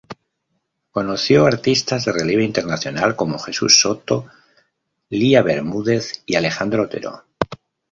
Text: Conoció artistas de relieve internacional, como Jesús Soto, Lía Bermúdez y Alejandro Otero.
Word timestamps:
Conoció 0.89 1.45
artistas 1.45 2.05
de 2.05 2.11
relieve 2.11 2.43
internacional, 2.43 3.15
como 3.15 3.37
Jesús 3.37 3.79
Soto, 3.79 4.25
Lía 5.11 5.43
Bermúdez 5.43 6.23
y 6.25 6.33
Alejandro 6.37 6.81
Otero. 6.85 7.23